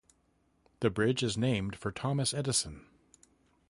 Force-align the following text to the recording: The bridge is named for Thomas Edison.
The 0.79 0.89
bridge 0.89 1.21
is 1.21 1.37
named 1.37 1.75
for 1.75 1.91
Thomas 1.91 2.33
Edison. 2.33 2.87